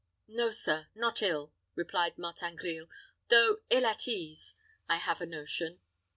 [0.27, 2.87] "No, sir; not ill," replied Martin Grille;
[3.27, 4.55] "though ill at ease,
[4.89, 5.79] I have a notion.